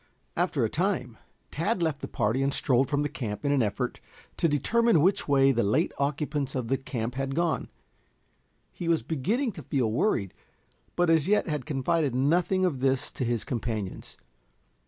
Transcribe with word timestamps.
After 0.35 0.65
a 0.65 0.67
time, 0.67 1.19
Tad 1.51 1.83
left 1.83 2.01
the 2.01 2.07
party 2.07 2.41
and 2.41 2.51
strolled 2.51 2.89
from 2.89 3.03
the 3.03 3.07
camp 3.07 3.45
in 3.45 3.51
an 3.51 3.61
effort 3.61 3.99
to 4.37 4.47
determine 4.47 4.99
which 5.01 5.27
way 5.27 5.51
the 5.51 5.61
late 5.61 5.91
occupants 5.99 6.55
of 6.55 6.69
the 6.69 6.77
camp 6.77 7.13
had 7.13 7.35
gone. 7.35 7.69
He 8.71 8.87
was 8.87 9.03
beginning 9.03 9.51
to 9.51 9.61
feel 9.61 9.91
worried, 9.91 10.33
but 10.95 11.11
as 11.11 11.27
yet 11.27 11.47
had 11.47 11.67
confided 11.67 12.15
nothing 12.15 12.65
of 12.65 12.79
this 12.79 13.11
to 13.11 13.23
his 13.23 13.43
companions. 13.43 14.17